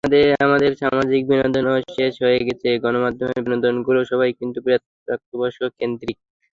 [0.39, 4.59] আমাদের সামাজিক বিনোদন তো শেষ হয়ে গেছে, গণমাধ্যমের বিনোদনগুলো সবই কিন্তু
[5.07, 6.17] প্রাপ্তবয়স্ককেন্দ্রিক।